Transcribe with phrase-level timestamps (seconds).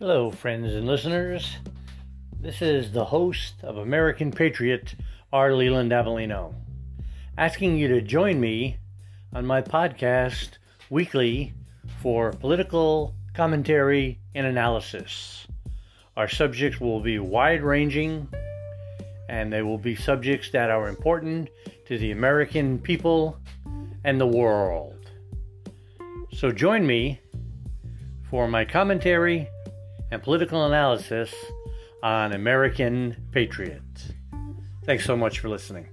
[0.00, 1.58] Hello, friends and listeners.
[2.40, 4.94] This is the host of American Patriot,
[5.30, 5.52] R.
[5.52, 6.54] Leland Avellino,
[7.36, 8.78] asking you to join me
[9.34, 10.52] on my podcast
[10.88, 11.52] weekly
[12.00, 15.46] for political commentary and analysis.
[16.16, 18.26] Our subjects will be wide ranging
[19.28, 21.50] and they will be subjects that are important
[21.88, 23.38] to the American people
[24.04, 25.10] and the world.
[26.32, 27.20] So join me
[28.30, 29.46] for my commentary
[30.10, 31.34] and political analysis
[32.02, 34.12] on American Patriots.
[34.84, 35.88] Thanks so much for listening.